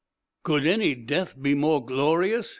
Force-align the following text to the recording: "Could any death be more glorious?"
"Could 0.41 0.65
any 0.65 0.95
death 0.95 1.39
be 1.39 1.53
more 1.53 1.85
glorious?" 1.85 2.49